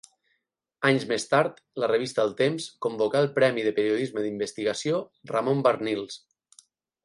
Anys 0.87 1.03
més 1.11 1.25
tard, 1.33 1.59
la 1.83 1.89
revista 1.91 2.23
El 2.29 2.33
Temps 2.41 2.67
convocà 2.87 3.23
el 3.27 3.31
Premi 3.37 3.67
de 3.69 3.75
periodisme 3.81 4.27
d'investigació 4.27 5.03
Ramon 5.35 5.63
Barnils. 5.69 6.21